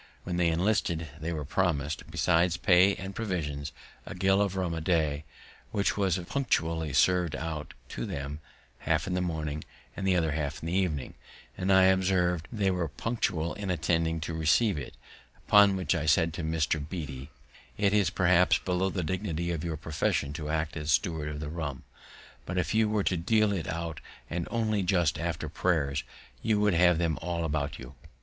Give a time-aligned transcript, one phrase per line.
[0.23, 3.71] When they enlisted, they were promised, besides pay and provisions,
[4.03, 5.25] a gill of rum a day,
[5.69, 8.39] which was punctually serv'd out to them,
[8.79, 9.63] half in the morning,
[9.95, 11.13] and the other half in the evening;
[11.55, 14.95] and I observed they were as punctual in attending to receive it;
[15.47, 16.83] upon which I said to Mr.
[16.89, 17.29] Beatty,
[17.77, 21.49] "It is, perhaps, below the dignity of your profession to act as steward of the
[21.49, 21.83] rum,
[22.47, 23.99] but if you were to deal it out
[24.31, 26.03] and only just after prayers,
[26.41, 27.93] you would have them all about you."